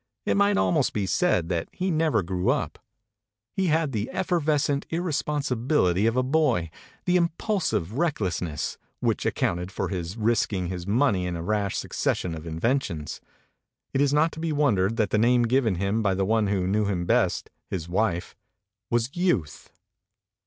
[0.25, 2.79] It might almost be said that he never grew up.
[3.53, 6.71] He had the effervescent irresponsibility of a boy,
[7.05, 11.27] the impulsive recklessness, which accounted 290 MEMORIES OF MARK TWAIN for his risking his money
[11.27, 13.21] in a rash succession of inventions.
[13.93, 16.47] It is not to be wondered at that the name given him by the one
[16.47, 18.35] who knew him best, his wife,
[18.89, 19.69] was" Youth."